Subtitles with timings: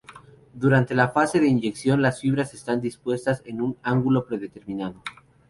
[0.55, 5.03] Durante la fase de inyección, las fibras están dispuestas en un ángulo predeterminado.